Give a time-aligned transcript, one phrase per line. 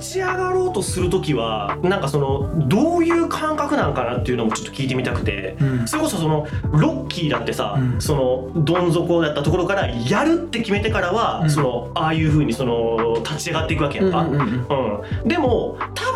[0.00, 5.88] 立ち上がろうとする時はなんかそのどういう感覚なんかなっていうのもちょっと聞いてみたくて、うん。
[5.88, 8.00] それこそそのロッキーだってさ、うん。
[8.00, 8.14] そ
[8.54, 11.50] のどん底だったところからやるって決めてからは、うん。
[11.50, 14.20] そのああいう風にその立ち上がっていくわけやんか。
[14.22, 15.28] うんうんうん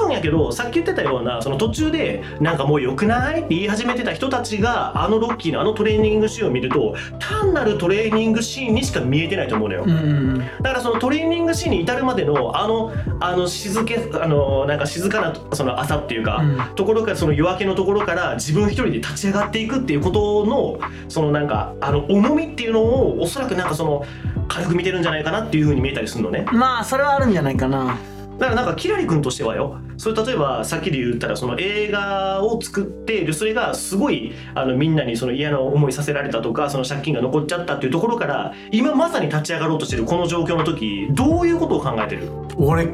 [0.06, 3.40] うやけどさっき言ってたようなその途中でなんかもう良くない？
[3.40, 9.84] って言い始めてた人たちがあのロッキーのあのトレーニングシーンを見ると単なるトレーニングシーンにしか見えてないと思うのよ。
[9.84, 20.78] うんうんだからそのトレーニングシーンに至るまでのあのあの静けあのなんか静かなその朝っていうか、うんところからその夜明けのところから自分一人で立ち上がっていくっていうことの
[21.08, 24.04] そのなんかあの重みっていうのをおそらくなんかその
[24.48, 26.46] 軽く見てるんじゃないかなっていうふうに見えたりするのね。
[26.52, 27.96] まあそれはあるんじゃないかな
[28.44, 42.28] だからなんかキラリ君としてはよそれ例えばさっきで言ったらその映画を作ってでそれがすごいあのみんなにその嫌な思いさせられたとかその借金が残っちゃったっていうところから今まさに立ち上がろうとしてるこの状況の時どういうことを考えてる？
[42.56, 42.88] 俺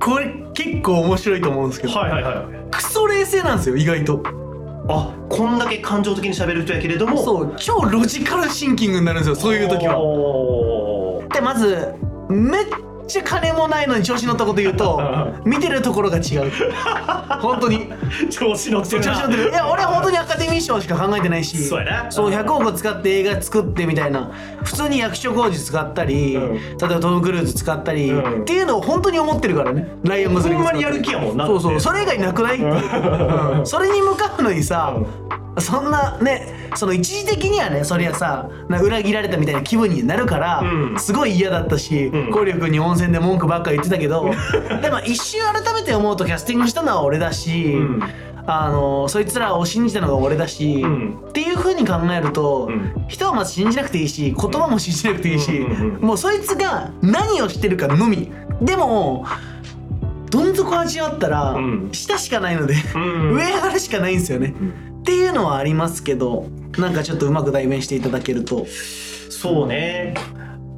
[0.00, 2.70] これ結構面白いと思うんですけどはいはいはい。
[2.70, 4.22] クソ冷静なんですよ意外と。
[4.88, 9.98] あこんだけ感情的に喋る人やけれどもうそう超ロジカルシンキングになるんですよそういう時は。
[9.98, 11.94] はでまず
[12.28, 12.64] めっ
[13.06, 15.00] ちゃ金もないのに調子乗ったこと言うと
[15.44, 16.52] 見てるところが違う。
[17.40, 17.88] 本当に。
[18.30, 19.04] 調子乗ってるな。
[19.06, 19.50] 調子乗ってる。
[19.50, 22.10] いや俺は本当にアカデミー賞しか考えてないしそうやな。
[22.10, 24.30] そう100億使って映画作ってみたいな。
[24.62, 26.52] 普通に役所工事使ったり、うん。
[26.54, 28.40] 例えばトム・クルーズ使ったり、うん。
[28.42, 29.88] っていうのを本当に思ってるからね。
[30.04, 33.66] ライアン・ゴズリングほんまにやる気やもんなそうそうそれ以外なくない うん。
[33.66, 34.94] それに向かうのにさ、
[35.60, 40.98] そんなねその一時的にはねそりゃさな裏切られたみたいな気分になるから、うん。
[40.98, 42.26] すごい嫌だったしうん。
[42.26, 44.30] 光力に温泉で文句ばっか言ってたけど
[44.82, 48.02] でも一瞬改めて思うとキャスティングしたのは俺だし、うん。
[48.46, 51.18] あのそいつらを信じたのが俺だし、うん。
[51.28, 53.06] っていう風に考えると、うん。
[53.08, 58.30] 人はまず信じなくていいし言葉も信じなくていいし、うんうんうんもうそいつが何をしてるかのみ。
[58.60, 59.24] でも
[60.30, 61.88] どん底味わったら、うん。
[61.92, 64.52] 下しかないので、うん 上上がるしかないんですよね、
[65.04, 66.46] っていうのはありますけど
[66.78, 68.64] なんかちょっとうまく代弁していただけると。
[69.28, 70.14] そうね。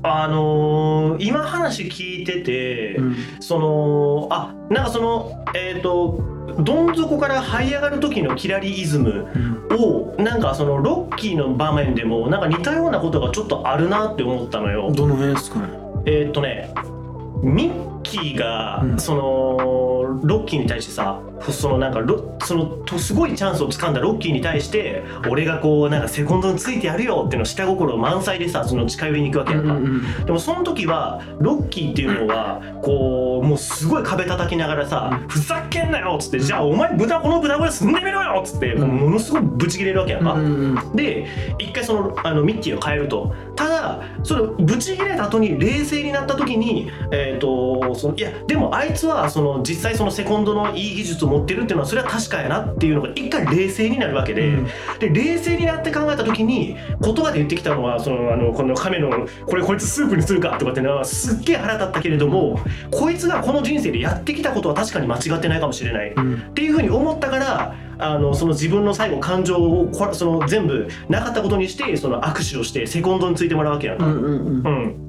[0.02, 3.16] あのー今話聞いてて、うん。
[3.38, 6.20] そのあなんかそのえっ、と
[6.58, 9.28] どん底から這い上がる時のキラリイズム
[9.70, 14.90] をなんかそのロッキーの場面でもなんか似たようなことがちょっとあるなって思ったのよ。
[14.92, 15.68] どの辺ですかね？
[16.06, 16.74] えーっとね
[17.42, 19.86] ミッキーが、うんその
[20.22, 40.32] ロッキーに対してさそのなんかロそのとすごいチャンスをつかんだロッキーに対して俺がこうなんかセコンドについてやるよっていうのを下心満載でさその近寄りに行くわけやんか、でもその時はロッキーっていうのはこうもうすごい壁叩きながらさ「ふざけんなよ!」っつって「じゃあお前豚この豚小屋住んでみろよ!」っつってうんものすごいブチ切れるわけやんか。
[40.32, 41.26] うんうんで
[41.58, 54.66] 一回そのあのミッキーを変えるとただそれブチ切れた後に冷静になった時にえっ、とそのいやでもあいつはその実際そのセコンドのいい技術を持ってるっていうのはそれは確かやなっていうのが一回冷静になるわけで、うん。
[54.98, 66.12] で冷静になって考えた時に言葉で言ってきたのはそのあのこの亀のこれこいつスープにするかとかっていうのはすっげえ腹立ったけれどもこいつがこの人生でやってきたことは確かに間違ってないかもしれない。
[66.12, 66.34] うん。
[66.34, 74.06] っていうふうに思ったからあのその自分の最後感情をこその全部なかったことにしてその握手をしてセコンドについてもらうわけやんか。
[74.06, 74.66] うんうんうん。
[74.66, 75.05] うん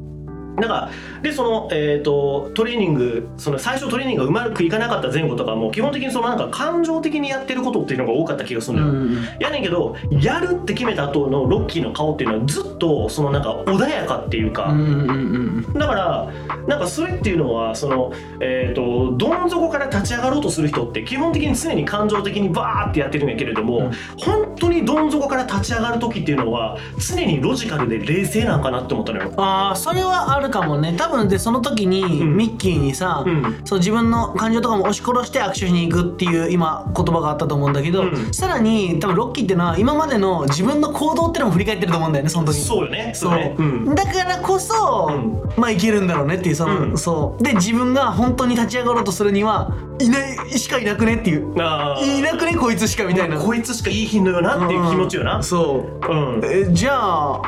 [0.57, 0.89] なんか
[1.21, 8.93] でその、えー、とトレーニングその最初トレーニングがうまくいかなかった前後とかも基本的にそのなんか感情的にやってることっていうのが多かった気がするのよ。
[8.93, 14.75] うんやねんけどやるって決めた後のロッキーの顔っていうのはずっとそのなんか穏やかっていうか、
[15.75, 16.31] だから
[16.67, 29.31] なんかそれっていうのはその、えー、とどん底から立ち上がろうとする人って基本的に常に感情的にバーってやってるんやけれども、うん本当にどん底から立ち上がる時っていうのは常にロジカルで冷静なんかなって思ったのよ。
[29.37, 30.95] ああそれはあるかもね。
[30.97, 32.35] 多分でその時にん。
[32.35, 33.61] ミッキーにさ、うん。
[33.65, 38.33] そう自分の感情とかも押し殺して握手しに行くっていう今言葉があったと思うんだけど、うん。
[38.33, 42.63] さらに多分ロッキーっていうのは今までの自分の行動ってのも振り返ってると思うんだよねその時に。
[42.63, 43.11] そうよね。
[43.15, 43.31] そう。
[43.31, 43.55] ね。
[43.57, 43.95] うん。
[43.95, 45.11] だからこそ、
[45.57, 46.97] まあいけるんだろうねっていうその、うん。
[46.97, 47.43] そう。
[47.43, 51.53] で自分が本当に立ち上がろうとするにはいないしかいなくねっていう。
[51.53, 53.37] いなくねこいつしかみたいな。
[53.37, 55.41] こいつしかいい品のよなっていう気持ちよな。
[55.41, 56.11] そう。
[56.11, 56.41] うん。
[56.43, 57.41] えじゃあ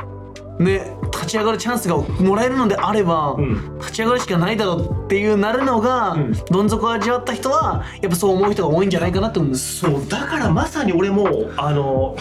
[0.60, 9.80] ね立ち上がるチャンスがもらえるのであれば、うん立ち上がるしかないだろうっていうなるのが、うんどん底を味わった人はやっぱそう思う人が多いんじゃないかなって思うんです。
[9.80, 12.16] そうだからまさに俺もあの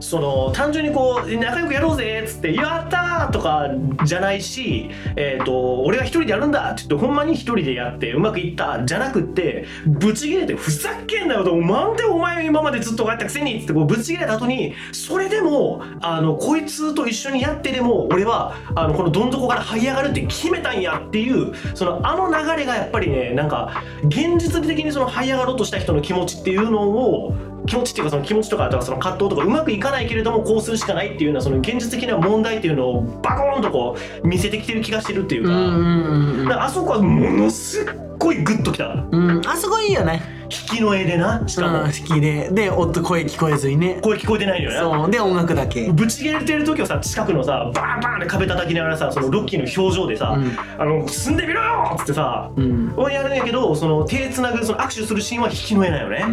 [0.00, 3.68] その単純にこう仲良くやろうぜっつって「やったー!」とか
[4.04, 27.34] じゃないし「えー、と俺が一人でやるんだ」って言ってほんまに一人でやってうまくいったじゃなくってブチ切れて「ふざけんなよ」と「なんでお前今までずっとこうやったくせに」っつってこうぶち切れた後にそれでもあのこいつと一緒にやってでも俺はあのこのどん底から這い上がるって決めたんやっていうそのあの流れがやっぱりねなんか現実的にその這い上がろうとした人の気持ちっていうのを
[27.68, 37.84] 気持ちっていうかその気持ちとかあとはその葛藤とかうまくいかないけれどもこうするしかないっていうようなその現実的な問題っていうのをバコーンとこう見せてきてる気がしてるっていうか,、あそこはものすっ
[38.18, 39.06] ごいグッときた。
[39.10, 39.30] うん。
[39.30, 40.20] うんあそこいいよね。
[40.50, 42.48] 引きの絵でなしかも、うん好きで。
[42.50, 43.98] で音声聞こえずにね。
[44.02, 45.10] 声聞こえてないのよなそう。
[45.10, 45.92] で音楽だけ。
[45.92, 50.56] ぶち切れてる時はさ近くのさバンバンって壁叩きながらさそのロッキーの表情でさ「うん。
[50.78, 52.92] あの進んでみろよ!」っつってさ、うん。
[52.96, 56.24] をやるんやけどその手つなぐその握手するシーンは引きの絵なよね、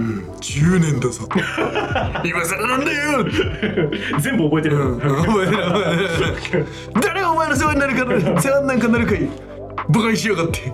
[0.41, 1.24] 10年だぞ
[2.23, 3.25] 今更なんだよ。
[4.19, 4.99] 全部覚えてる、うん。
[4.99, 5.63] 覚えてる。
[5.63, 6.65] 覚えてる。
[7.01, 9.29] 誰がお前の世話になるから世話なんかなるかい
[9.89, 10.73] 馬鹿にしやがって。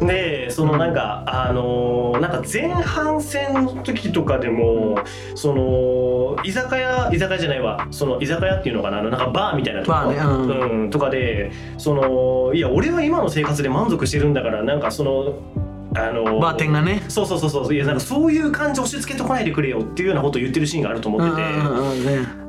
[0.00, 4.98] でそのなんか、あのーなんか前半戦の時とかでも
[5.34, 7.86] その居酒屋居酒屋じゃないわ。
[7.90, 8.98] その居酒屋っていうのかな。
[8.98, 9.92] あのなんかバーみたいなとこ。
[9.92, 10.18] バーね。
[10.18, 10.82] うん。
[10.82, 10.90] うん。
[10.90, 15.34] とかでそのいや俺は今の生活で満足してるんだからなんかその
[15.96, 17.02] あのバーテンがね。
[17.08, 17.74] そうそうそうそう。
[17.74, 21.42] いやなんかそういう感じ押し付けてこないでくれよっていうようなことを言ってるシーンがあると思ってて、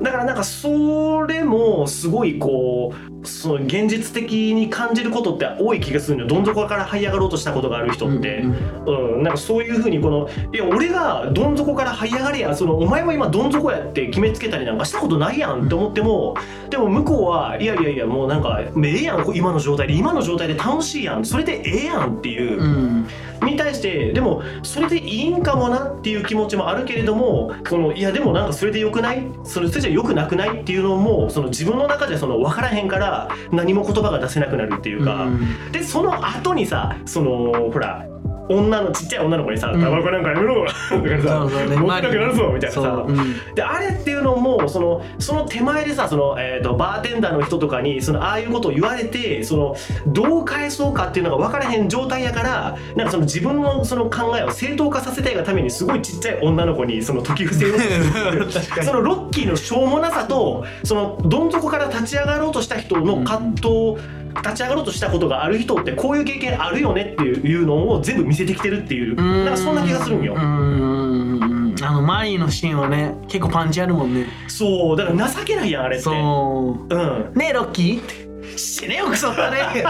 [0.03, 6.30] だからなんかそれもすごいこうその現実的に感じることって多い気がするのよ。
[6.30, 16.36] どん底から這い上がろうとしたことがある人って、うんうんなんかそういうふうにこのいや俺がどん底から這い上がれやそのお前は今どん底やって決めつけたりなんかしたことないやんって思っても
[16.69, 22.62] でも向こうはいやいやいやもうなんかええやん今の状態で今の状態で楽しいやんそれでええやんっていう。
[22.62, 23.07] うん。
[23.42, 29.25] に対してでもそれでいいんかもなっていう気持ちもあるけれどもそのいやでもなんかそれでよくない？
[29.45, 30.60] それそれじゃよくなくない？
[30.60, 33.08] っていうのもその自分の中じゃその分からへんから
[33.51, 35.71] 何も言葉が出せなくなるっていうか、うん。
[35.71, 38.06] でその後にさそのほら
[38.49, 39.79] 女のちっちゃい女の子にさ「ん。
[39.79, 40.73] タバコなんかやめろ」とか
[41.21, 43.55] さそうそう「ね持ってなくなるぞ」みたいなそさううん。
[43.55, 49.75] であれっていうのもそのその手前でさその、えー、とバーテンダーの人とかにそのああいうことを言われてその
[50.07, 57.69] どう返そうかっていうのが分からへん状態やからなんかその自分のその考えを正当化させたいがためにすごいちっちゃい女の子にその時伏せを
[58.83, 64.01] そのロッキーのしょうもなさとそのどん底から立ち上がろうとした人の葛藤、
[64.44, 70.33] 立ち上がろうとしたことがある人ってこういう経験あるよねっていうのを全部見せてきてるっていうなんかそんな気がするんよ。
[70.33, 70.38] う。
[70.38, 71.75] ん。
[71.81, 74.25] あのマリーのシーンはね結構パンチあるもんね。
[74.47, 76.03] そうだから情けないやんあれって。
[76.03, 76.94] そう。
[76.94, 77.33] うん。
[77.36, 78.28] ねえロッキー？
[78.59, 79.83] 死ねよクソったねいや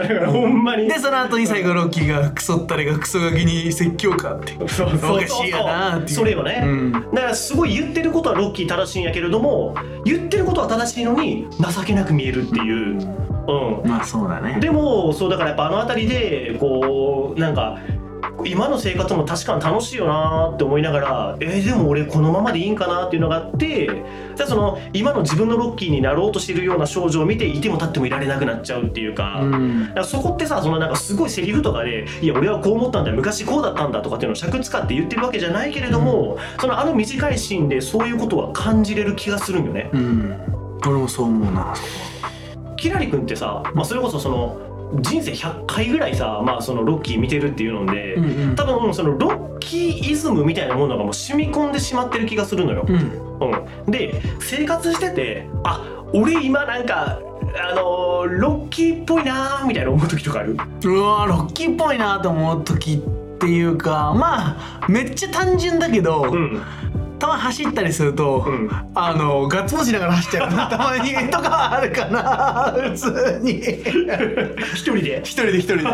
[0.00, 0.88] だからほんまに。
[0.88, 4.54] でその後に最後ロッキーがクソったれがクソガキに説教かって。
[4.68, 6.16] そうそうそうおかしいやなっていう。
[6.16, 6.92] それよね、うん。
[6.92, 9.74] だからすごい言ってることはロッキー正しいんやけれども
[10.04, 14.58] 言ってることは正しいのに情けなく見えるっていう、うん、まあそうだね。
[14.60, 17.78] でもそうだからやっぱあの辺りでこうなんか
[18.44, 23.86] 今の生活も確かに楽しいよなって思いながらえーでも俺このままでいいんかなっていうのがあって
[24.34, 29.40] じゃあその今の自分のロッキーになろうとしてるような少女を見ていても立ってもいられなくなっちゃうっていうか。
[29.42, 39.90] うんだからそこってさそのなんかすごいセリフとかで「いや俺はこう思ったんだよ昔こうだったんだ」とかっていうのを尺使って言ってるわけじゃないけれども、そのあの短いシーンでそういうことは感じれる気がするんよね。
[39.92, 40.34] うん
[40.82, 41.74] 俺もそう思うな
[42.76, 44.58] キラリ君ってさ、まあ、それこそその
[45.00, 48.56] 人生100回ぐらいさ、まあ、そのロッキー見てるっていうので、うんうん。
[48.56, 52.84] 多分そのロッキーイズムみたいなものがもう染み込んでしまってる気がするのよ。
[52.88, 52.96] うん。
[53.86, 57.20] うん、で生活しててあ俺今なんか
[57.70, 60.56] あのーロッキーっぽいなーみたいな思う時とかある？
[60.84, 66.62] うわロッキーっぽいなと思う時っていうかまあめっちゃ単純だけど、うん。
[66.94, 66.95] た
[67.26, 68.70] まに走ったりすると、うん。
[68.94, 70.50] あのガッツポーズしながら走っちゃう。
[70.70, 73.52] たまにとかはあるかな 普通に。
[74.74, 75.20] 一人で？
[75.24, 75.84] 一人で一人で。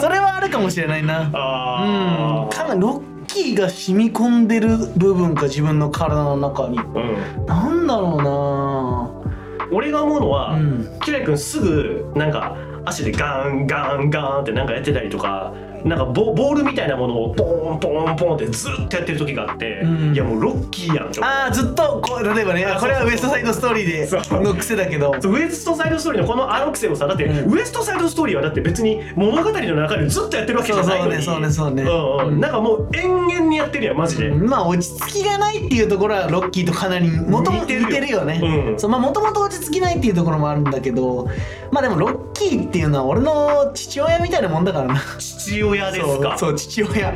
[0.00, 1.30] それはあるかもしれないな。
[1.32, 2.50] あうん。
[2.50, 6.78] かなりロッキーが染み込んでる部分か自分の体の中に。
[6.78, 9.26] うん、なんだろ
[9.72, 10.88] 俺が思うのは、うなうん。
[11.02, 15.52] キラリ君すぐなんか足でガンガンガンってなんかやってたりとか
[15.86, 17.44] なんかボボールみたいなものをポ
[17.76, 20.14] ンポンポンってずっとやってる時があって、うん。
[20.14, 27.52] いやもうロッキーやんって思うああずっとこう例えばねあこれはウエストサイドストーリーそうでの癖だけどウエストサイドストーリーのこのあの癖をさだって、うん。
[27.52, 31.22] ウエストサイドストーリーはだって別に物語の中でずっとやってるわけじゃないのに。
[31.22, 31.84] そうそうねそうね。
[31.84, 32.34] そうねうん。
[32.34, 38.80] うん、なんかもう延々にやってるやんマジで、まあ落ち着きがないっていうところはロッキーとかなりもとも似てるよ似てるよね、うん。
[38.80, 41.28] そうまあもともと落ち着きないっていうところもあるんだけど
[41.70, 45.00] まあでもロッキーっていうのは俺の父親みたいなもんだからな。
[45.18, 46.38] 父親親ですか？
[46.38, 47.14] そうそう父親。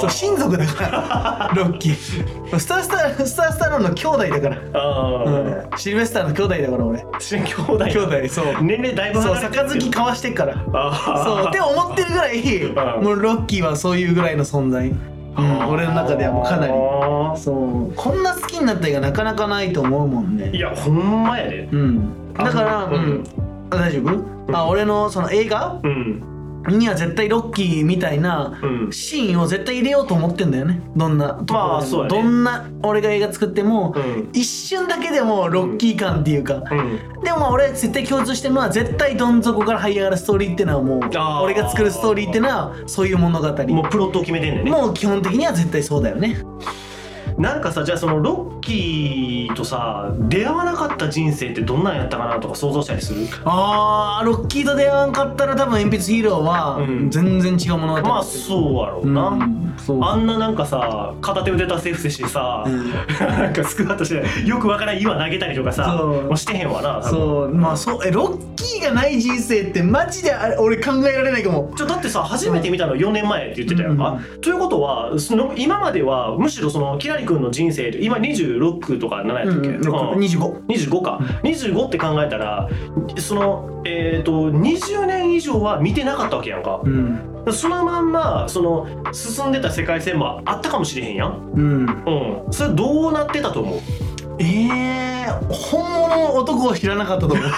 [0.00, 2.58] そう親族だから ロッキー。
[2.58, 4.56] スタースタースタースタローンの兄弟だから。
[4.74, 5.70] あうん。
[5.76, 7.00] シルベスターの兄弟だから俺。
[7.00, 7.36] あ兄
[7.74, 7.84] 弟。
[7.84, 8.46] 兄弟そう。
[8.62, 10.54] 年齢だいぶそう杯交わしてっから。
[10.72, 13.04] あそうって思ってるぐらいうん。
[13.04, 14.94] もうロッキーはそういうぐらいの存在、う
[15.40, 16.72] ん、俺の中ではもうかなり。
[16.72, 17.92] あそう。
[17.94, 20.44] こんな好きになった映画なかなかないと思うもんね。
[20.52, 21.68] ーいやほんまやで。
[21.72, 22.34] うん。
[22.34, 23.24] だからううん。
[23.70, 25.80] 大丈夫、あ俺のその映画？
[25.82, 26.22] うん
[26.70, 28.92] には絶対ロッキーみたいなうん。
[28.92, 30.80] シーンを絶対入れようと思ってんだよね。
[30.96, 31.60] どんなとこ
[31.92, 32.08] ろね。
[32.08, 34.30] どんな俺が映画作っても、うん。
[34.32, 36.98] 一瞬だけでもロッキー感っていうか、うん。
[37.22, 41.00] でもまあ俺絶対共通してるのは絶対どん底から這い上がるストーリーっていうのはもう
[41.42, 43.48] 俺が作るストーリーっていうのはそういう物語。
[43.48, 44.70] もうプロットを決めてんねんね。
[44.70, 46.36] もう基本的には絶対そうだよね
[47.38, 53.26] なんかさじゃあそのロッキーとさ出会わなかった人生ってどんなんやったかなとか想像したりする？
[53.44, 57.10] あーロッキーと出会わんかったら多分鉛筆ヒーローはうん。
[57.10, 62.90] 全然違う物語まあそうやろうな、うんそうあんななんかさ片手腕立て伏せしてさ、うん。
[63.18, 66.22] なんかスクワットしてよくわからん岩投げたりとかさそう。
[66.24, 67.10] もうしてへんわな多分。
[67.10, 67.54] そう。
[67.54, 71.72] まあそうえロッキーがない人生ってマジであれ俺考えられないかも。
[71.74, 80.18] ちょだってさ初めて見たの4年前って言ってたやんか、うということはその今まではむしろそのキラリ君の人生今26とか7やったっけ、うんうん。
[80.18, 82.68] 25 25か、25って考えたら
[83.18, 86.80] そのえっ、と20年以上は見てなかったわけやんか。
[86.84, 87.32] うん。
[87.50, 93.80] そのまんまその進んでた世界線もあったかもしれへんやんうんうんそれどうなってたと思う
[94.38, 97.46] ええー、本物の男を知らなかったと思う。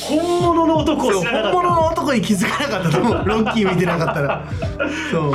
[0.00, 1.56] 本物の男をそう知らなかった。
[1.56, 3.22] 本物の男に気づかなかったと思う。
[3.26, 4.44] ロッキー見てなかったら。
[5.10, 5.32] そう。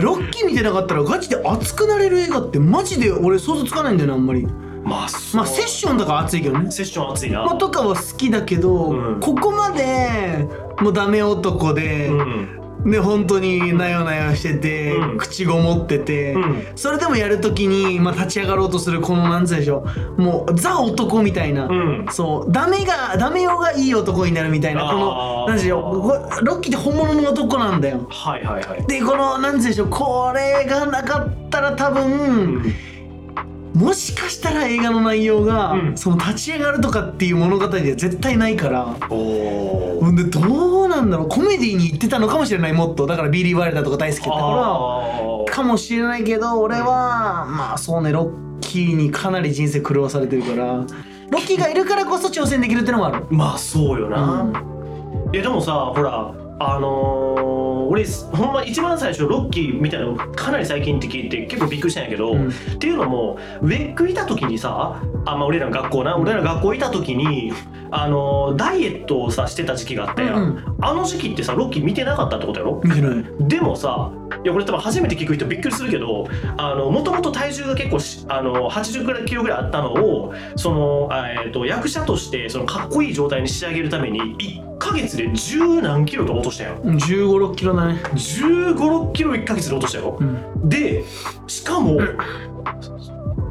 [0.00, 4.46] ロッキー見てなかったらガチで熱くなれる映画ってマジで俺想像つかないんだよねあんまり。
[4.82, 6.70] まあまあセッションとか熱いけどね。
[6.70, 7.44] セッション熱いな。
[7.44, 9.20] のとかは好きだけど、うん。
[9.20, 10.48] ここまで
[10.80, 15.18] もうダメ男で、うんで本当になよなよしてて、うん。
[15.18, 16.66] 口ごもってて、うん。
[16.76, 22.06] それでもやるときに、まあ、立ち上がろうとするこのなんつうんでしょうもうザ男みたいな、うん。
[22.10, 28.06] そうダメがダメよがいい男になるみたいなこのなんでしょうこロッキーって本物の男なんだよ。
[28.08, 28.86] はいはいはい。
[28.86, 32.62] でこのなんつうんでしょうこれがなかったら多分、
[33.74, 35.96] もしかしたら映画の内容が、うん。
[35.96, 38.96] その立ち上がるとかっていう物語では絶対ないから。
[39.08, 40.40] おおほんでど
[40.82, 41.28] うなんだろう。
[41.28, 43.06] コメディに行ってたのかもしれないもっと。
[43.06, 50.84] だからビリー・ワイルダーとか大好きだからあかもしれないけど俺はまあそうねロッキーにかなり人生狂わされてるから。
[51.30, 53.24] ロッキーがいるからこそ挑戦できるってのもある。
[53.30, 55.34] まあそうよな、うん。
[55.34, 57.50] いやでもさほらあのー
[57.90, 62.48] 俺ほんま一番最初ロッキーみたいなのかなり最近って聞いて結構びっくりしたんやけど、うん。
[62.48, 67.52] っていうのもウェックいた時にさあ、まあ、俺らの学校な俺ら学校いた時に
[67.90, 70.76] あのーダイエットをさしてた時期があったやん、うん。
[70.80, 72.80] あの時期ってさロッキー見てなかったってことやろ？
[72.84, 73.24] 見てない。
[73.40, 74.12] でもさ
[74.42, 76.26] いやこれ多分初めて聞く人びっくりするけど
[76.90, 86.76] もともと体重が結構しあの80キロぐらいあったのをその、あえー、と役者としてそのかっこいい状態に仕上げるために1ヶ月で十何キロと落としたよ。
[86.82, 88.00] 1 5 6キロだね。
[88.14, 90.16] 1 5 6キロ1ヶ月で落としたよ。
[90.18, 90.68] うん。
[90.68, 91.04] で
[91.46, 91.98] しかも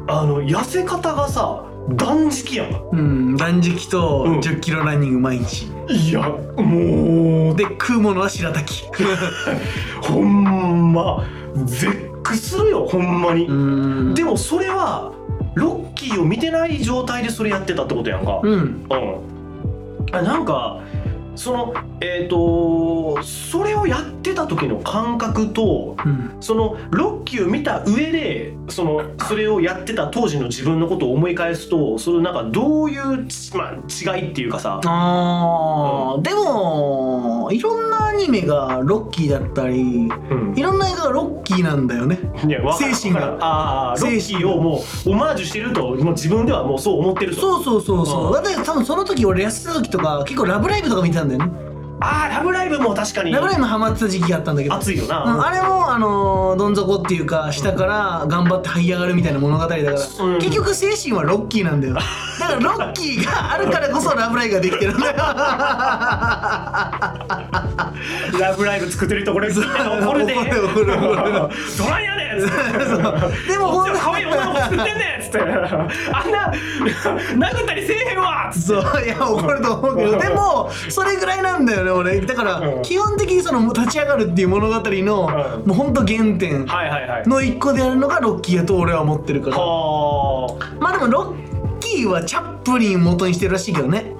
[0.08, 1.64] あの痩せ方がさ
[1.96, 4.38] 断食やんうん断食とうん。
[4.38, 5.66] 1 0キロランニング毎日。
[5.88, 6.20] いや
[6.56, 7.56] もう。
[7.56, 8.84] で食うものは白滝。
[10.02, 11.24] ほんま。
[11.64, 14.14] 絶句するよほんまに、うん。
[14.14, 15.12] でもそれは
[15.54, 18.40] ロッキーを見てない状態でそれやってたってことやんか。
[18.42, 18.52] うん。
[18.52, 19.30] うん。
[20.12, 20.80] あなんか
[21.36, 26.30] そのえっ、とそれをやってた時の感覚とうん。
[26.40, 34.80] そのロッキーを見た上でそのそれをやってた当時の自分のことを思い返すとそのなんかどういうち、まあ、違いっていうかさ。
[34.84, 36.22] あー。
[36.22, 37.89] でもいろん
[38.30, 40.54] メがロッキーだったりうん。
[40.56, 42.18] いろんな映画がロッキーなんだよね。
[42.46, 42.94] いやわかる。
[42.94, 43.20] 精神が。
[43.20, 47.40] わかるああロッキーをもうオマージュしてるともう自分ではもうそう思ってると。
[47.40, 48.30] そうそうそうそう。
[48.30, 51.69] うだって多分その時俺痩せてた時とか結構「ラブライブ!」とか見てたんだよね
[52.00, 54.74] ああラブライブも確か「にラブライブ!」ハマってた時期があったんだけど。
[54.74, 60.38] 熱いよな、うん、あれもあのーどん底っていうか下から頑張って這い上がるみたいな物語だから、うん。
[60.38, 61.94] 結局精神はロッキーなんだよ。
[61.94, 62.00] だ
[62.48, 65.14] からロッキーがあるからこそラブライブができてるんだよ。
[68.40, 69.50] ラブライブ作ってる人これ。
[69.50, 69.60] 怒
[70.14, 70.34] るで。
[70.34, 70.92] 怒る怒る。
[70.92, 71.22] 怒る
[71.78, 72.20] どないやね
[73.48, 75.20] でもこっちは可愛い女の子作ってんねん。
[75.20, 75.38] っつって。
[75.40, 75.44] あ
[76.24, 78.50] んな殴ったりせえへんわ。
[78.50, 78.82] っつって。
[78.82, 79.04] そう。
[79.04, 80.18] いや怒ると思うけど。
[80.18, 82.82] でもそれぐらいなんだよね俺だからうん。
[82.82, 85.68] 基本的にその立ち上がるっていう物語のうん。
[85.68, 86.66] もうほんと原点
[87.26, 89.58] の一個であるのがロッキーやと俺は思ってるから。
[89.58, 94.12] はまあでもロッキーはチャップリン元にしてるらしいけどね。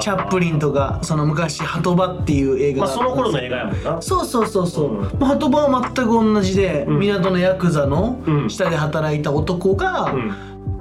[0.00, 4.02] チャップリンとかその昔「ハトバ」っていう映画まあがその頃の映画やもんな。
[4.02, 5.00] そうそうそうそう、うん。
[5.18, 6.98] まあハトバは全く同じで、うん。
[6.98, 8.50] 港のヤクザのうん。
[8.50, 10.32] 下で働いた男が、うん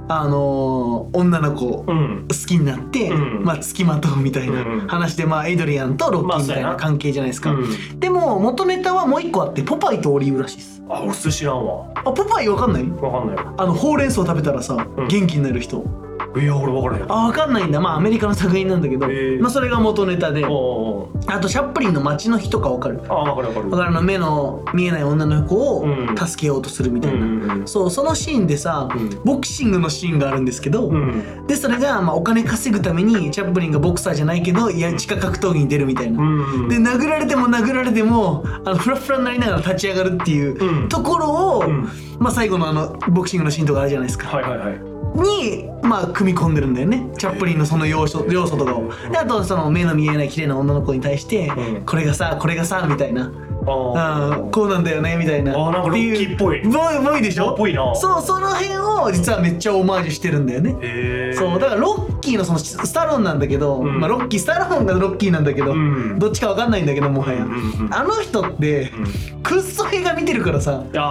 [0.08, 3.44] あのー女の子好きになって、うん。
[3.44, 4.88] まあ付きまとうみたいなうん。
[4.88, 6.76] 話で、まあエイドリアンとロッキーみたいなな。
[6.76, 8.00] 関係じゃないですか、うん。
[8.00, 10.84] でも元ネタはもう一個あってポパイとオリーブらしいです。
[10.90, 11.86] あ俺それ知らんわ。
[11.96, 12.90] あポパイわかんない？
[12.90, 13.54] わかんないよ。
[13.58, 15.08] あのほうれん草食べたらさ、うん。
[15.08, 15.84] 元気になる人
[16.40, 17.82] いや俺わからへんあわかんないんだ。
[17.82, 19.42] まあアメリカの作品なんだけど、へー。
[19.42, 23.02] まあそれが元ネタであとチャップリンの街の日とかわかる。
[23.10, 23.70] あわかるわかる。
[23.70, 26.16] だからあの目の見えない女の子をうん。
[26.16, 27.68] 助けようとするみたいな、うんうんうん。
[27.68, 29.10] そうそのシーンでさ、うん。
[29.26, 31.48] ボクシングのシーンがあるんですけど、うん。
[31.48, 40.90] でそれがまあお金稼ぐためにチャップリンがボクサーじゃないけどいや地下格闘技に出るみたいな、うんで殴られても殴られてもあのフラフラになりながら立ち上がるっていううん。
[40.90, 41.90] ところを、うん。
[42.20, 44.28] まあ、最後のあのボクシングのシーンとかあるじゃないですか。
[44.30, 47.08] はいはいはいにまあ組み込んでるんだよね。
[47.18, 48.90] チャップリンのその要素要素とかを。
[49.12, 53.32] であとその目の見えない綺麗な女の子に対して、うんこれがさこれがさみたいな。
[53.68, 54.52] あうん。
[54.52, 55.54] こうなんだよねみたいな。
[55.54, 56.62] あーなんかロッキーっぽい。
[56.64, 56.74] ぽい
[57.06, 57.54] ぽいでしょ？
[57.54, 57.94] っぽいな。
[57.96, 60.76] そうその辺を実はめっちゃオマージュしてるんだよね。
[60.82, 64.00] へえそうだからロッキーのそのスタローンなんだけど、ん。
[64.00, 66.20] まあロッキースタローンがロッキーなんだけど、うん。
[66.20, 67.94] どっちかわかんないんだけどもはや、うんうんうん。
[67.94, 68.92] あの人って、
[69.44, 70.84] くっそ映画見てるからさ。
[70.94, 71.02] だ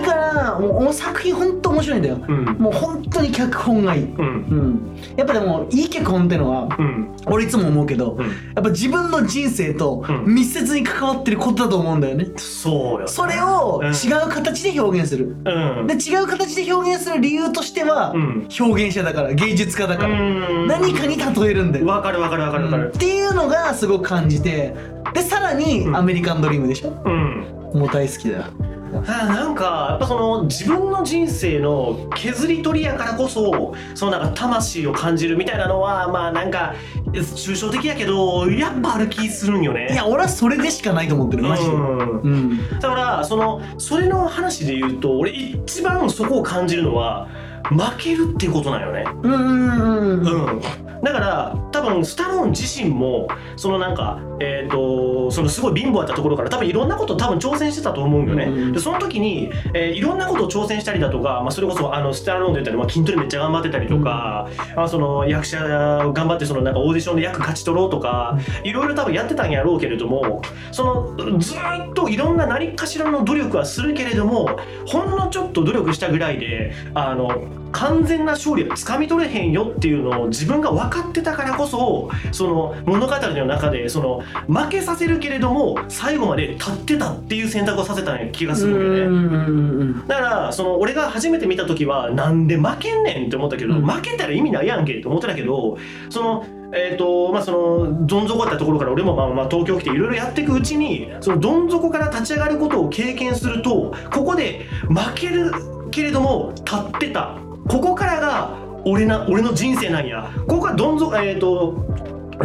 [0.00, 2.44] からもう作品ほんと面白いんだよ、うん。
[2.58, 4.22] もう本当に脚本がいい、うん。
[4.22, 7.16] うん、やっぱでもいい脚本ってのは、うん。
[7.26, 8.26] 俺いつも思うけど、うん。
[8.26, 10.34] やっぱ自分の人生とうん。
[10.34, 15.86] 密接に関わってることだと思うんだよね、そうよそれをうん違う形で表現する、うん。
[15.86, 18.48] で違う形で表現する理由としては、うん。
[18.58, 22.92] 表現者だから芸術家だから、うん何かに例えるんだよ、わかるわかるわかるわかる。
[22.94, 24.74] っていうのがすごく感じて
[25.14, 25.96] でさらにうん。
[25.96, 27.44] アメリカンドリームでしょ、うん。
[27.74, 28.44] もう大好きだよ。
[28.92, 36.74] あなんかやっぱその自分の人生の削り取りやからこそそのなんか魂を感じるみたいなのはまあなんか
[37.12, 39.90] 抽象的やけどやっぱある気するんよね。
[39.92, 41.70] いや俺はそれでしかないと思ってるマジで。
[41.70, 42.20] うん。
[42.20, 42.68] うん。
[42.80, 47.28] だからそのそれの話で言うと俺一番そこを感じるのは
[47.64, 49.04] 負けるっていうことなんよね。
[49.22, 50.62] うんうんうんうんうん、
[51.02, 58.44] だから多分スタローン自身もそのなんかえっ、とそのすごい貧乏やったところから多分いろんなこと多分挑戦してたと思うんよね。
[58.44, 90.02] うんうんでその時に、えーいろんなことを挑戦したりだとか、まあ、それこそあのスタローンで言ったら、まあ、筋トレめっちゃ頑張ってたりとか、まあ、その役者頑張ってそのなんかオーディションで役勝ち取ろうとかいろいろ多分やってたんやろうけれどもそのずーっといろんな何かしらの努力はするけれどもほんのちょっと努力したぐらいであの完全な勝利はつかみ取れへんよっていうのを自分が分かってたからこそその物語の中でその負けさせるけれども最後まで立ってたっていう選択をさせた気がするんよね。
[90.06, 93.86] だからその俺が初めて見た時はなんで負けんねんって思ったけど、うん。
[93.86, 95.78] 負けたら意味ないやんけって思ってたけど
[96.08, 105.50] そのえーとまあ、そのどん底だったところから俺もまあまあ東京来ていろいろやっていくうちにそのどん底から立ち上がることを経験するとここで負ける
[105.90, 107.36] けれども立ってた
[107.68, 110.30] ここからが俺な俺の人生なんや。
[110.46, 111.74] ここがどん底えっ、と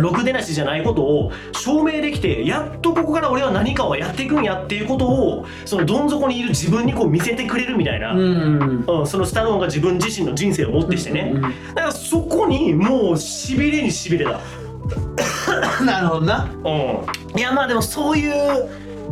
[0.01, 14.39] ろくでなしじゃないことを証明できてやっとここから俺は何かをやっていくんやっていうことをそのどん底にいる自分にこう見せてくれるみたいな、うんうんうん、そのスタローンが自分自身の人生をもってしてね、うんだからそこにもうしびれにしびれだ、
[15.85, 16.49] なるほどな。
[16.63, 18.33] うん、いやまあでもそういう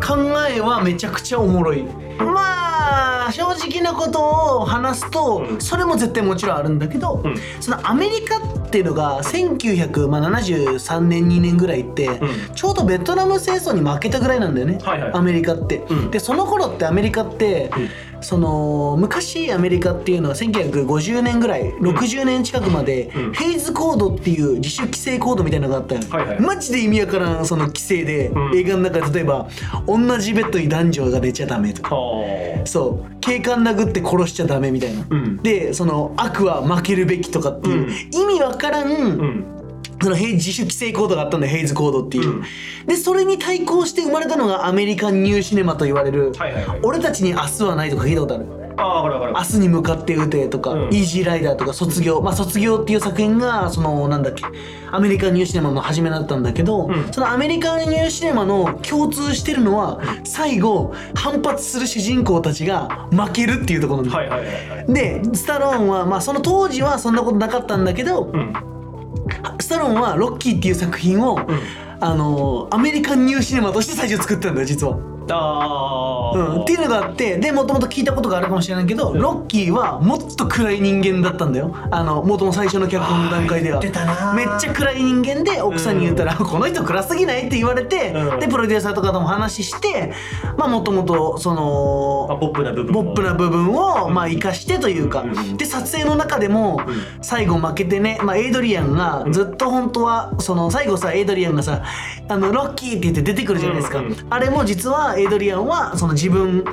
[0.01, 0.15] 考
[0.49, 1.85] えはめちゃくちゃおもろい
[2.17, 5.61] まあ正直なことを話すと、うん。
[5.61, 7.35] それも絶対もちろんあるんだけど、うん。
[7.59, 12.19] そのアメリカっていうのが1973年2年ぐらいって、ん。
[12.55, 15.11] ちょうどベトナム戦争に負けたぐらいなんだよね、はいはい。
[15.13, 16.11] アメリカって、うん。
[16.11, 17.71] でその頃ってアメリカって、
[18.23, 23.33] その昔アメリカっていうのは1950年ぐらい60年近くまで、うん。
[23.33, 25.95] ヘイズコードっていう自主規制コードみたいなのがあった。
[25.95, 26.39] よ、はいはい。
[26.39, 28.57] マジで意味わからんその規制で、うん。
[28.57, 29.47] 映画の中で例えば
[29.87, 31.95] 同じベッドに男女が寝ちゃダメとか。
[31.95, 33.15] はそう。
[33.19, 35.37] 警官殴って殺しちゃダメみたいな、うん。
[35.37, 37.89] でその悪は負けるべきとかっていう、うん。
[38.31, 39.62] 意味わからん
[40.01, 42.43] そのヘイ自主規制コードがあったんだよヘイズコードっていう、うん。
[42.85, 46.79] でそれに対抗して生まれたのがアメリカンニューシネマと言われる、はいはいはい。
[46.83, 48.45] 俺たちに明日はないとか聞いたことある？
[48.75, 50.93] ああ分かる分か明日に向かって撃てとか、うん。
[50.93, 54.43] イージーライダーとか卒業まあ卒業っていう作品がそのなんだっけ
[54.91, 57.13] アメリカンニューシネマの初めだったんだけど、うん。
[57.13, 64.31] そのアメリカンニューシネマの共通してるのは最後反発する主人公たちが負けるっていうところなんだよ。
[64.31, 64.93] はいはいはいはい。
[64.93, 68.72] でスタローンはまあその当時はそんなことなかったんだけど、うん
[69.59, 71.59] スタローンは「ロッキー」っていう作品を、うん
[72.05, 74.97] あのアメリカンニューシネマとして最初作ったんだよ実は。
[75.29, 81.75] ああ、うん、っていうのがあってでもともと聞いたことがあるかもしれないけど、ロッキーはもっと暗い人間だったんだよ。
[81.91, 83.77] あのもともと最初の脚本の段階では。
[83.77, 88.39] あー言ってたなめっちゃ暗い人間で奥さんに言ったら、この人暗すぎないって言われて、うん。
[88.39, 90.13] でプロデューサーとかとも話して
[90.57, 95.57] まあもともとそのまあ、ポップな部分ポップな部分をまあ生かしてというか、うん。
[95.57, 96.81] で撮影の中でも
[97.21, 101.83] 最後負けてね、まあ、エイドリアンがずっと本当はその最後さエイドリアンがさ
[102.27, 104.15] 「あのロッキー」って言って出てくるじゃないですか、うんうん。
[104.29, 106.63] あれも実はエイドリアンはその自分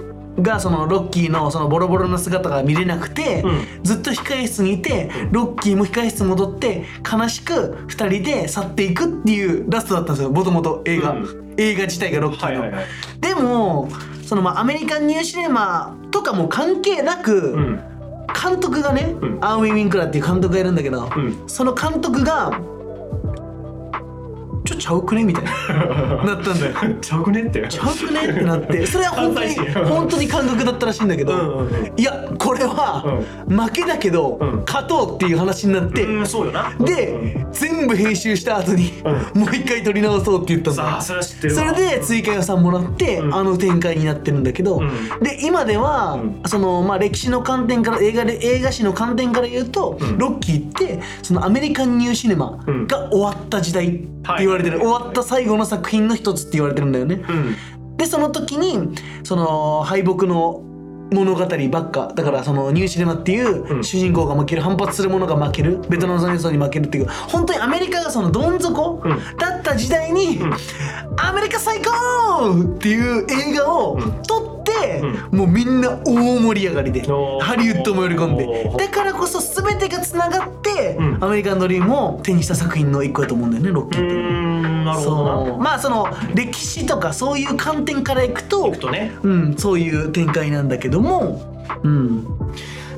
[0.43, 10.31] がそのロッキーのそのボロボロな姿が見れなくて、うずっと控え室にいてロッキーも控え室戻って悲しく2人で去っていくっていうラストだったんですよ。
[10.31, 11.55] もともと映画、うん。
[11.57, 12.61] 映画自体がロッキーの。
[12.61, 12.87] はいはいはい。
[13.21, 13.89] でも
[14.25, 17.81] そのまあアメリカンニューシネマとかも関係なく、うん。
[18.43, 19.39] 監督がね、うん。
[19.45, 21.49] アーウィン・ウィンクラーっていう監督がいるんだけど、うん。
[21.49, 22.53] その監督が
[24.65, 26.25] ちょちゃうくねみたいな。
[26.25, 27.67] なったんだよ ちゃうくねって。
[27.69, 28.87] ちゃうくねってなって。
[28.87, 29.55] それは本当に
[29.89, 31.93] 本当に感覚だったらしいんだけど、うんうんうん。
[31.97, 34.63] いやこれは負けだけど、うん。
[34.67, 36.73] 勝とうっていう話になって、うんそうよな。
[36.81, 38.93] で、全部編集した後に、
[39.35, 41.75] もう一回撮り直そうって言ったんだよさあそれは知ってるわ。
[41.75, 43.35] それで追加予算もらって、うん。
[43.35, 45.23] あの展開になってるんだけど、うん。
[45.23, 46.43] で今では、うん。
[46.47, 50.19] そのまあ歴史の観点から映画で映画史の観点から言うと、うん。
[50.19, 52.87] ロッキーってそのアメリカンニューシネマうん。
[52.87, 57.23] が終わった時代って言われてる、はい終わった最後の作品の一つって言われてるんだよね。
[57.29, 57.97] うん。
[57.97, 60.63] でその時にその敗北の
[61.13, 62.13] 物語ばっか。
[62.15, 63.85] だからそのニューシネマっていううん。
[63.85, 69.37] 主人公が負ける反発する者が負けるベトナム戦争に負けるっていう本当にアメリカがそのどん底うん。
[69.37, 70.53] だった時代にん
[71.19, 74.60] 「アメリカ最高!」っていう映画を撮って
[75.31, 78.71] うもうみんな大盛り上がりでハリウッドも喜んで。
[78.77, 81.25] だからこそ全てがつながってうん。
[81.25, 84.15] アメリカンドリームを手にした作品の一個だと思うんだよねロッキうーって。
[84.15, 89.13] んなるほどまあその歴史とかそういう観点からいくといくとね。
[89.23, 91.41] うん、そういう展開なんだけども、
[91.83, 92.27] うん、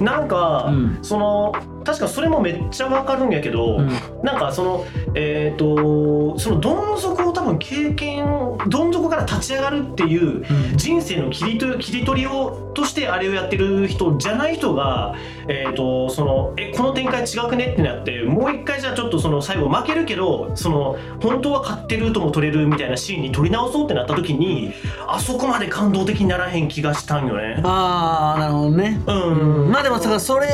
[0.00, 0.98] なんか、うん。
[1.02, 1.52] その
[1.84, 3.88] 確かそれもめっちゃわかるんやけど、うん。
[4.22, 8.24] なんかそのえっ、とそのどん底を多分経験
[8.68, 10.76] どん底から立ち上がるっていううん。
[10.76, 15.14] 人生の切りと切り取りをとしてあれをやってる人じゃない人が、
[15.48, 24.72] えー、とそのえこの展開違くねってなってもう一回じゃあちょっとその最後負けるけどその本当は勝ってるとも取れるみたいなシーンに撮り直そうってなった時に
[25.06, 27.60] あそこまで感動的にならへん気がしたんよね。
[27.64, 29.70] ああなるほどね、うん。
[29.70, 30.48] まあでもさそれ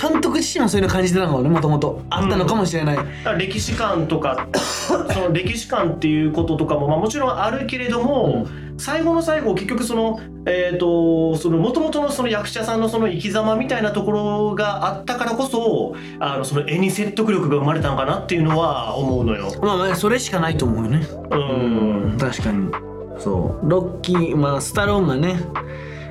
[0.00, 19.50] 監督自身もそういうの感じてたのかもねもともとあったのかもしれない、だから歴史観とか その歴史観っていうこととかも、まあ、もちろんあるけれども、最後の最後結局そのえっ、とその元々のその役者さんのその生き様みたいなところがあったからこそあのその絵に説得力が生まれたんかなっていうのは思うのよ。
[19.62, 21.06] まあまあそれしかないと思うよね。
[21.30, 21.36] う
[22.14, 22.70] ん、確かに。
[23.18, 23.68] そう。
[23.68, 25.36] ロッキーまあスタローンがね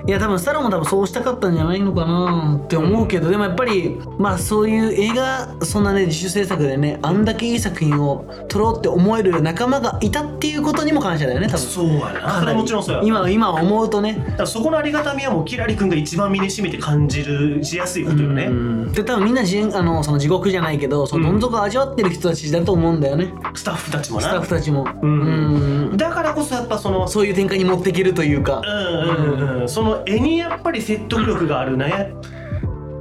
[0.07, 11.59] いや多分スタローンも多分そうしたかったんじゃないのかなって思うけど、でもやっぱりまあそういう映画そんなね自主制作でねあんだけいい作品を撮ろうって思える仲間がいたっていうことにも感謝だよね多分。
[11.59, 12.39] そうやな。
[12.39, 14.13] それはもちろんそうや今今思うとね。
[14.13, 18.45] だからそこのありがたみはもうキラリ君が一番身に染みて感じるしやすいことよね。
[18.45, 24.23] うんで多分みんなじあのその地獄じゃないけどそのどん底を味わってる人たちだと思うんだよね、スタッフたちもな。
[24.23, 25.89] スタッフたちも、うん。
[25.89, 25.97] うん。
[25.97, 32.13] だからこそやっぱそのそういう展開に持っていけるというか、うんうんうん、その絵にやっぱり説得力があるね。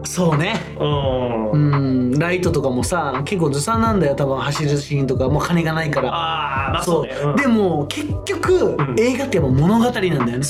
[0.07, 0.55] そうね。
[0.79, 1.51] うん。
[1.51, 2.19] うん。
[2.19, 5.29] ライトとかもさ結構ずさんなんだよ多分走るシーンとか。
[5.29, 6.09] もう金がないから。
[6.11, 7.07] ああ、まあそう。
[7.07, 7.15] ね。
[7.23, 7.37] うん。
[7.37, 8.97] でも結局、ん。
[8.99, 10.39] 映画ってやっぱ物語なんだよね。
[10.39, 10.41] ね。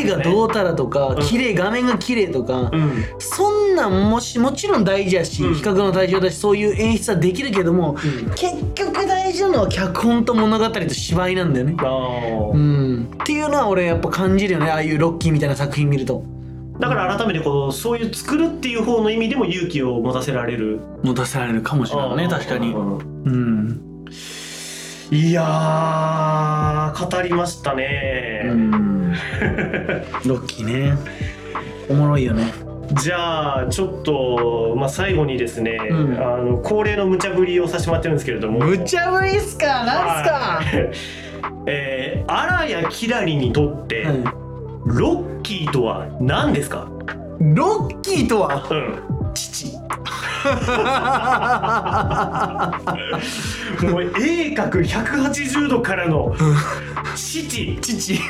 [0.00, 1.22] 映画どうたらとかうん。
[1.22, 3.04] 綺麗画面が綺麗とか、うん。
[3.18, 5.54] そんなんもしもちろん大事やし、うん。
[5.54, 8.30] 比較の対象だしそういう演出はできるけども、うん。
[8.30, 11.76] 結局大事なのは脚本と物語と芝居なんだよね。
[11.78, 14.70] あうーん、っていうのは俺やっぱ感じるよね。
[14.70, 16.24] ああいうロッキーみたいな作品見ると
[16.78, 20.80] だから改めてこうそういう作るっていう方の意味でも勇気を持たせられる。
[21.02, 22.72] 持たせられるかもしれないね確かに。
[22.72, 22.98] うん。
[23.24, 24.10] うん、
[25.12, 28.42] いやー語りましたうね。
[28.52, 29.12] ん、
[30.26, 30.98] ロッキーね。
[31.88, 32.52] おもろいよね。
[32.94, 36.18] じゃあちょっとまあ最後にですね、うん。
[36.18, 38.58] あの恒例の無茶ぶりをさせてもらってるんですけれども。
[38.58, 39.66] 無茶ぶりっすか？
[39.84, 40.90] なんすか、はい。
[41.66, 44.10] えー、アラやキラリにとって、う
[44.40, 44.43] ん
[44.86, 46.86] ロッキーとは何ですか？
[47.40, 48.66] ロッキーとは？
[48.70, 49.32] うん。
[49.34, 49.72] 父
[53.82, 56.34] もう鋭角180度からの
[57.16, 57.78] 父。
[57.80, 58.18] 父。
[58.18, 58.20] 教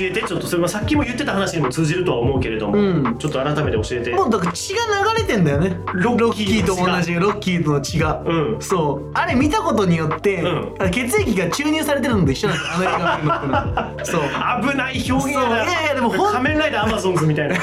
[0.00, 0.22] えて。
[0.22, 3.18] ちょっとそれはさっきも言ってた話にも通じるとは思うけれども、うん。
[3.18, 4.10] ちょっと改めて教えて。
[4.14, 4.80] もうだから血が
[5.14, 5.78] 流れてんだよね。
[5.94, 6.66] ロッキー。
[6.66, 8.62] と同じロッキーとの血が、うん。
[8.62, 9.10] そう。
[9.14, 10.74] あれ見たことによって、うん。
[10.78, 13.06] あ血液が注入されてるのと一緒なんですアメリカの。
[13.06, 14.22] はそう。
[14.70, 15.64] 危ない表現やな。
[15.64, 15.68] そう。
[15.68, 17.56] いやいやでも仮面ライダーアマゾンズみたいな。
[17.56, 17.58] い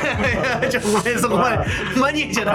[0.64, 1.58] やちょごめんそこまで。
[2.00, 2.55] マニアじゃな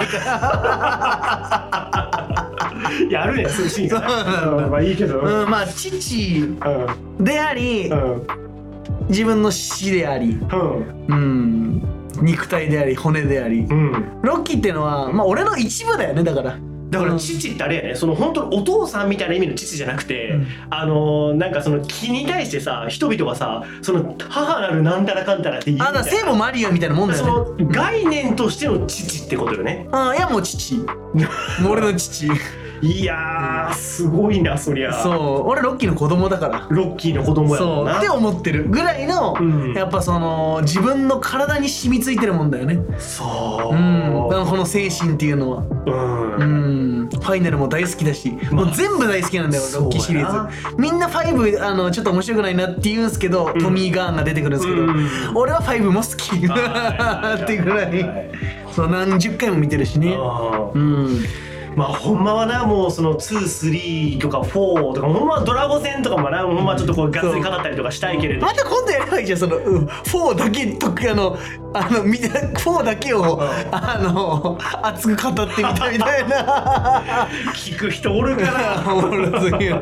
[3.07, 3.45] い やあるね。
[3.49, 3.65] そう。
[3.65, 5.19] いうシーンまあいいけど。
[5.19, 5.41] うん。
[5.43, 7.23] うんまあ父うん。
[7.23, 8.27] でありうん
[9.09, 10.85] 自分の死でありうん。
[11.07, 11.83] うん。
[12.21, 13.59] 肉体であり骨であり。
[13.61, 14.05] うん。
[14.21, 16.55] ロッキーってのはまあ俺の一部だよねだから
[16.91, 17.95] だからうん父ってあれやね。
[17.95, 20.47] その本当にお父さんみたいな意味の父じゃなくて、うん。
[20.69, 27.63] あのーなんかその気に対してさ人々がさその母なるなんたらかんたらって言うあ聖母マリアみたいなもんだそよね。
[27.65, 29.87] の概念としての父ってことよね。
[29.91, 30.75] あいやもう父。
[31.69, 32.27] 俺の父
[32.81, 34.93] いやーすごいなそりゃ。
[34.93, 35.47] そう。
[35.47, 36.67] 俺ロッキーの子供だから。
[36.69, 37.93] ロッキーの子供やもんな。
[37.93, 37.99] そう。
[37.99, 39.73] って思ってるぐらいの、うん。
[39.73, 42.79] やっぱその自分の体に染みついてるもんだよね。
[42.97, 43.75] そう。
[43.75, 44.27] うん。
[44.29, 45.63] だからこの精神っていうのは。
[45.85, 46.35] うん。
[46.35, 47.09] うん。
[47.09, 50.73] ファイナルも大好きだし、もう全部大好きなんだよロッキーシリーズ。
[50.77, 55.09] みんな5あのちょっと面白くないなって言うんですけど、トミー・ガーンが出てくるんですけど、うん。
[55.35, 56.47] 俺は5も好き。
[56.47, 57.99] はいっていうぐらはい。
[58.01, 58.05] い。
[58.73, 60.17] そう何十回も見てるしね。
[60.73, 61.19] うん
[61.75, 68.45] まあほんまはなもうその23とか4とかほんまはドラゴン戦とかもなほんまちょっとこうガッツリ語ったりとかしたいけれど。
[68.45, 71.37] また今度やればいいじゃんそのうん4だけとあの
[71.73, 73.39] あの見て4だけを
[73.71, 77.27] あの熱く語ってみたみたいな。
[77.53, 78.83] 聞く人おるかな。
[78.93, 79.75] おもろすぎる。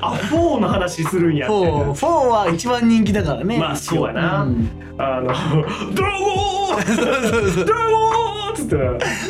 [0.00, 1.54] あ4の話するんやって。
[1.54, 3.58] 4 4は一番人気だからね。
[3.58, 4.68] まあそうやな、ん。
[4.98, 5.32] あの
[5.94, 6.86] 「ドラゴン
[7.66, 8.08] ドラゴ
[8.45, 8.76] ン!」っつって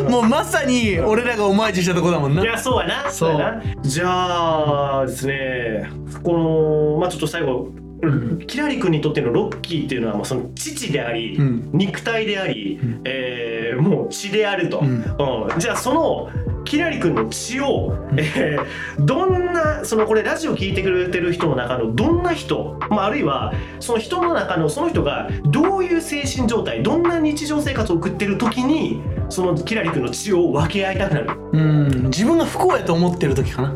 [0.03, 2.43] もうまさに俺らがオマージュしたとこだもんな。
[2.43, 3.11] いやそうやな。
[3.11, 3.31] そう。
[3.31, 3.63] やな。
[3.83, 5.91] じゃあですね
[6.23, 7.71] このまあちょっと最後
[8.47, 11.71] キラリ君にとってのロッキーっていうのはまあその父であり、うん。
[11.73, 13.01] 肉体であり、ん。
[13.05, 14.87] えーもう血であると、うん。
[14.87, 15.59] うん。
[15.59, 16.31] じゃあその
[16.65, 31.31] キラリ君の血を、えーどんなそのこれラジオ聞いてくれてる人の中のどんな人、まあ、あるいはその人の中のその人がどういう精神状態どんな日常生活を送ってる時にそのキラリ君の血を分け合いたくなる。
[31.53, 32.05] うん。
[32.05, 33.75] 自分が不幸やと思ってる時かな。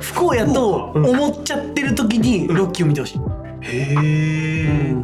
[0.00, 3.18] 不幸やと思っちゃってる時にロッキーを見てほしい、
[3.62, 3.94] へ
[4.66, 4.94] え、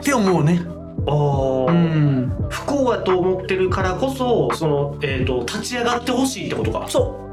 [0.00, 0.60] って思うね。
[1.06, 2.32] ああ、うん。
[2.48, 6.86] 不幸やと思ってるからこそその、えー、と立ち上がってほしいってことか。
[6.88, 7.30] そ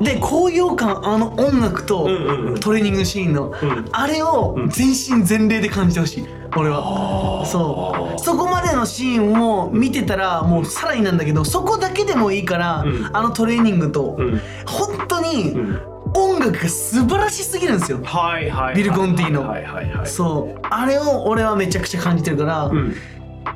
[0.00, 0.04] う。
[0.04, 2.60] で高揚感あの音楽とうんうんうん。
[2.60, 3.84] トレーニングシーンのうん。
[3.92, 4.68] あれをうん。
[4.70, 6.24] 全身全霊で感じてほしい
[6.56, 7.44] 俺は。
[7.46, 8.18] そう。
[8.18, 13.10] そこまでのシーンを見てたらもうさらになんだけどそこだけでもいいから、うん。
[13.12, 14.40] あのトレーニングとうん。
[14.66, 15.80] 本当にうん。
[16.12, 18.00] 音楽が素晴らしすぎるんですよ。
[18.02, 20.06] はいはいはいビルコンティーノはいはいはい。
[20.06, 20.58] そう。
[20.62, 22.94] あれを俺はめちゃくちゃ感じてるから、うん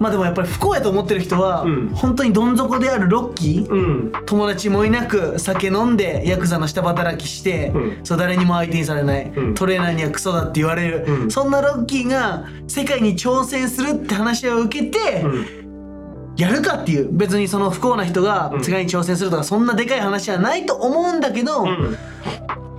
[0.01, 1.89] まあでもやっぱり不幸やと思ってる人は、うん。
[1.95, 4.13] 本当にどん底であるロッキー、うん。
[4.27, 8.01] 友達もいなく酒飲んでヤクザの下働きして、うん。
[8.03, 9.55] そう誰にも相手にされない、うん。
[9.55, 11.31] トレーナーにはクソだって言われる、うん。
[11.31, 16.35] そんなロッキーが世界に挑戦するって話を受けて、うん。
[16.37, 18.65] やるかっていう別にその不幸な人がうん。
[18.65, 21.97] 世界に挑戦するとかそんなでかい話はないと思うんだけど、うん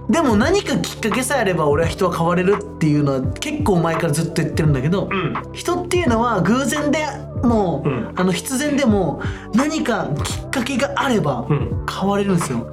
[0.09, 5.33] でも何かきっかけさえあれば俺は人は変われるっていうのは結構前からずっと言ってるんだけど、うん。
[5.53, 7.05] 人っていうのは偶然で
[7.43, 8.13] も、うん。
[8.15, 9.21] あの必然でも
[9.53, 11.85] 何かきっかけがあればうん。
[11.89, 12.67] 変われるんですよ。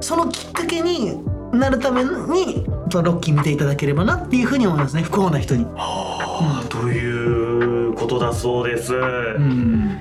[0.00, 1.18] そのきっかけに
[1.52, 5.02] なるためにロッキー見ていただければなっていうふうに思いますね。
[5.02, 5.64] 不幸な人に。
[5.64, 8.98] はあということだそうです、う
[9.40, 9.98] ん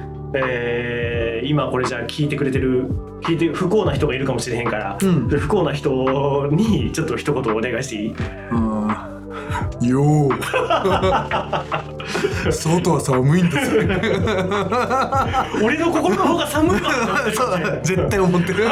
[1.38, 2.90] えー今これじゃあ聞いてくれてる
[3.22, 5.28] 聞いて不幸な人がいるかもしれへんから、うん。
[5.28, 8.16] 不幸な人にちょっと一言お願いしていい？
[9.90, 10.30] よう。
[12.52, 13.82] 外は寒いんですよ
[15.64, 16.90] 俺の心の方が寒いわ。
[17.34, 18.64] そう絶対思ってる。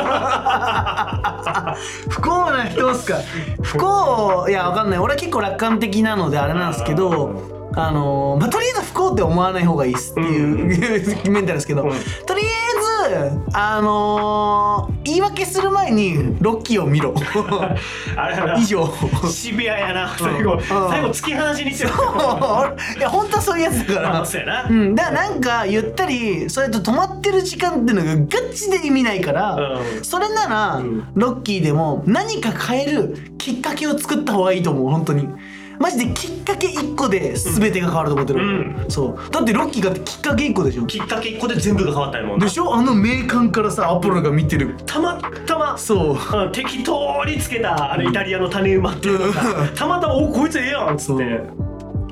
[2.10, 3.18] 不幸な人っすか？
[3.62, 5.00] 不幸いやわかんない。
[5.00, 11.90] 俺は結構楽観的なのであれなんですけどあのまあ、とりあえず不幸って思わない方がいいっすっていう、メンタルですけど、うん。
[12.26, 12.46] とりあ
[13.10, 17.14] えずあのー言い訳する前にロッキーを見ろ。
[18.60, 18.92] 以上。
[19.30, 20.16] シビアやな。
[20.18, 20.62] 最後、うん。
[20.62, 21.92] 最後突き放しにしてる。
[22.98, 24.10] いや本当はそういうやつだから。
[24.10, 30.04] まあそうやな、うん、だからなんかゆったりそれと止まってる時間っていうのがガチで意味ないから、うん。
[30.04, 31.08] それなら、うん。
[31.14, 35.28] ロッキーでも何か変えるきっかけを作った方がいいと思う本当に
[35.80, 38.86] マジできっかけ1個で全てが変わると思ってる、うん。
[38.90, 39.32] そう。
[39.32, 40.86] だってロッキーがきっかけ1個でしょ。
[40.86, 42.46] きっかけ1個で全部が変わったもんな。
[42.46, 42.74] でしょ？
[42.74, 44.76] あの名鑑からさアポロが見てる。
[44.86, 46.38] たまたまそう。
[46.38, 51.42] うん適当につけたあのイタリアの種馬っていうのがたまたま「おこいつええやん」っつって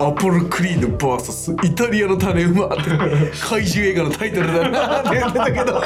[0.07, 2.75] アポロクリード VS イタリアの種馬って
[3.39, 5.81] 怪獣映画のタイトルだなって言ってたけど。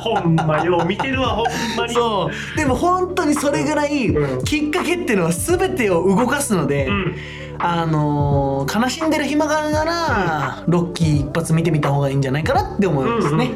[0.00, 1.94] ほんまよう見てるわほんまに。
[1.94, 2.56] そう。
[2.56, 4.44] でも本当にそれぐらいうん。
[4.44, 7.16] きっかけっていうのは全てを動かすので、うん。
[7.58, 13.50] あのー悲しんでる暇があるなら、ロッキー一発見てみた方がいいんじゃないかなって思いますね。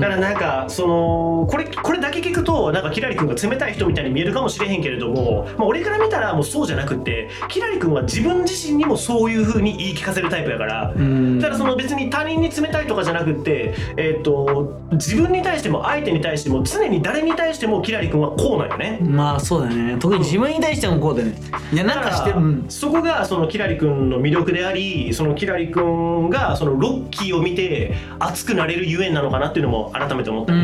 [0.00, 11.38] だからなんかそのこれこれだけ聞くとなんかキラリ君が冷たい人みたいに見えるかもしれへんけれども、まあ、俺から見たらもうそうじゃなくってキラリ君は自分自身にもそういう風に言い聞かせるタイプやから、ん。
[11.38, 18.98] だからその別に他人に冷たいとかじゃなくって、えー、と自分に対しても相手に対しても常に誰に対してもキラリ君はこうなんよね。
[19.02, 19.96] まあそうだね。
[19.98, 21.38] 特に自分に対してもこうだよね。
[21.72, 30.56] いやなんかしてる、うん、そこがそのキラリ君の魅力でありそのキラリ君がそのロッキーを見て熱くなれるゆえんなのかなっていうのも改めて思ったう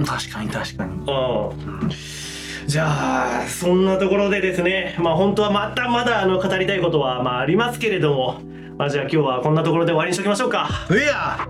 [0.00, 0.04] ん。
[0.04, 0.92] 確かに確かに。
[0.92, 1.02] う
[1.86, 1.90] ん。
[2.66, 8.40] じゃあそんなところでですねまあ本当はまたまだあの語りたいことはまあありますけれども
[8.78, 10.68] まあじゃあ今日はこんなところで終わりにしときましょうか。
[10.90, 11.46] いや。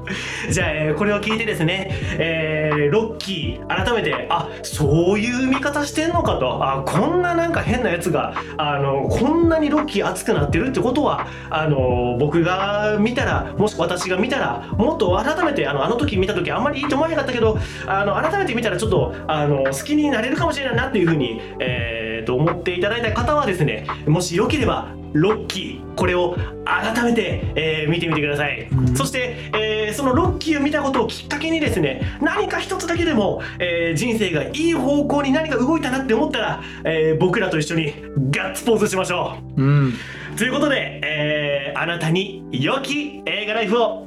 [0.50, 6.62] じゃあ、えーこれを聞いてですね、えーロッキー改めてあそういう見方してんのかと。
[6.62, 37.92] あこんななんか変なやつがあのこんなにロッキー熱くなってるってことはあの僕が見たらもしくは私が見たらもっと改めてあのあの時見た時あんまりいいと思わなかったけどあの改めて見たらちょっとあの好きになれるかもしれないなっていうふうに、えーと思っていただいた方はですねもしよければロッキーこれを改めて、えー見てみてください、そして、えーそのロッキーを見たことをきっかけにですね何か一つだけでも、えー人生がいい方向に何か動いたなって思ったら、えー僕らと一緒に
[38.30, 39.62] ガッツポーズしましょう。
[39.62, 39.88] ん。
[39.88, 39.92] う
[40.38, 44.06] ということで、えーあなたに良き映画ライフを。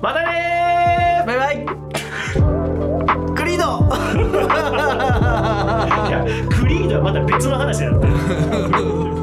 [0.00, 1.26] またねー。
[1.26, 1.66] バイバイ。
[3.34, 3.82] クリード
[6.48, 8.08] クリードはまた別の話だった